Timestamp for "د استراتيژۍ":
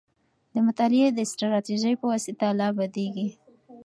1.13-1.93